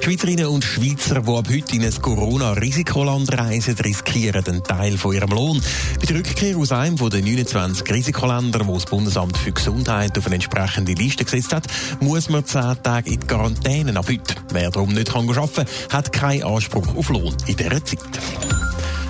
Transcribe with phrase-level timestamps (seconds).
[0.00, 5.30] Schweizerinnen und Schweizer, die ab heute in ein Corona-Risikoland reisen, riskieren einen Teil von ihrem
[5.30, 5.62] Lohn.
[6.00, 10.36] Bei der Rückkehr aus einem den 29 Risikoländern, wo das Bundesamt für Gesundheit auf eine
[10.36, 11.66] entsprechende Liste gesetzt hat,
[12.00, 14.34] muss man 10 Tage in die Quarantäne ab heute.
[14.52, 18.53] Wer darum nicht arbeiten kann, hat keinen Anspruch auf Lohn in dieser Zeit.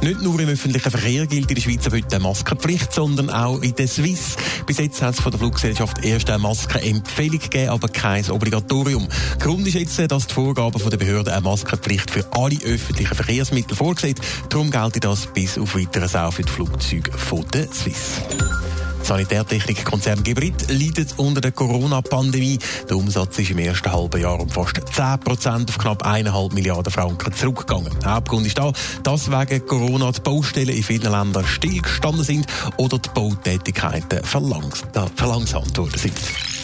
[0.00, 3.74] Nicht nur im öffentlichen Verkehr gilt in der Schweiz heute eine Maskenpflicht, sondern auch in
[3.74, 4.36] der Swiss.
[4.64, 9.08] Bis jetzt hat es von der Fluggesellschaft erst eine Maskenempfehlung gegeben, aber kein Obligatorium.
[9.40, 14.14] Grund ist jetzt, dass die Vorgaben der Behörden eine Maskenpflicht für alle öffentlichen Verkehrsmittel vorsehen.
[14.48, 18.20] Darum gilt das bis auf weiteres auch für die Flugzeuge von der Swiss.
[19.08, 22.58] Sanitärtechnikkonzern Gebrit leidet unter der Corona-Pandemie.
[22.90, 26.92] Der Umsatz ist im ersten halben Jahr um fast 10 Prozent auf knapp 1,5 Milliarden
[26.92, 27.90] Franken zurückgegangen.
[28.04, 28.70] Hauptgrund ist da,
[29.04, 35.98] dass wegen Corona die Baustellen in vielen Ländern stillgestanden sind oder die Bautätigkeiten verlangsamt worden
[35.98, 36.57] sind.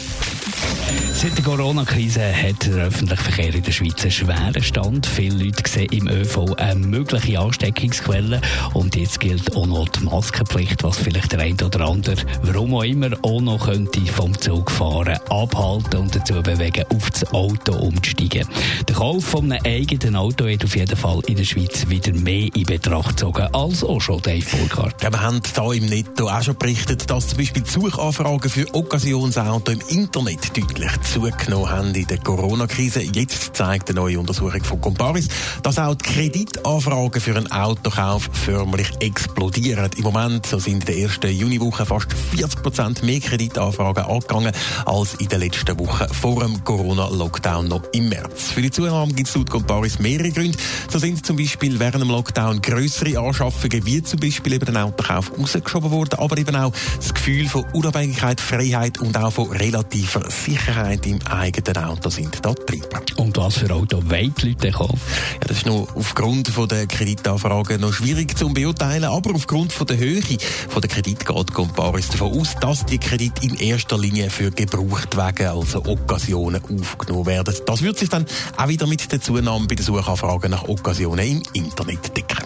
[1.13, 5.07] Seit der Corona-Krise hat der öffentliche Verkehr in der Schweiz einen schweren Stand.
[5.07, 8.41] Viele Leute sehen im ÖV eine mögliche Ansteckungsquelle.
[8.73, 12.83] Und jetzt gilt auch noch die Maskenpflicht, was vielleicht der eine oder andere, warum auch
[12.83, 18.47] immer, auch noch könnte vom Zug fahren, abhalten und dazu bewegen, auf das Auto umzusteigen.
[18.87, 22.49] Der Kauf von einem eigenen Auto wird auf jeden Fall in der Schweiz wieder mehr
[22.53, 25.01] in Betracht gezogen als auch schon Dave Burkhardt.
[25.01, 29.71] Ja, wir haben hier im Netto auch schon berichtet, dass zum Beispiel Suchanfragen für Occasionsauto
[29.71, 33.01] im Internet deutlich zugenommen haben in der Corona-Krise.
[33.01, 35.27] Jetzt zeigt eine neue Untersuchung von Comparis,
[35.63, 39.89] dass auch die Kreditanfragen für einen Autokauf förmlich explodieren.
[39.97, 44.51] Im Moment so sind in der ersten Juniwoche fast 40 Prozent mehr Kreditanfragen angegangen
[44.85, 48.51] als in den letzten Wochen vor dem Corona-Lockdown noch im März.
[48.51, 50.57] Für die Zunahme gibt es laut Comparis mehrere Gründe.
[50.91, 55.31] So sind zum Beispiel während dem Lockdown größere Anschaffungen, wie zum Beispiel eben den Autokauf,
[55.37, 61.05] rausgeschoben worden, aber eben auch das Gefühl von Unabhängigkeit, Freiheit und auch von relativer Sicherheit
[61.07, 63.01] im eigenen Auto sind da Treiber.
[63.17, 64.99] Und was für Auto wollen die Leute kaufen?
[65.33, 69.87] Ja, das ist noch aufgrund von der Kreditanfragen noch schwierig zu beurteilen, aber aufgrund von
[69.87, 70.21] der Höhe
[70.69, 75.47] von der Kredit geht Comparis davon aus, dass die Kredite in erster Linie für Gebrauchtwagen,
[75.47, 77.55] also Occasionen, aufgenommen werden.
[77.65, 78.25] Das wird sich dann
[78.57, 82.45] auch wieder mit der Zunahme bei den Suchanfragen nach Occasionen im Internet decken.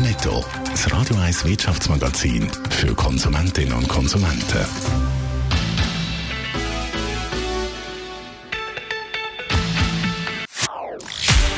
[0.00, 5.15] Netto, das Radio 1 Wirtschaftsmagazin für Konsumentinnen und Konsumenten.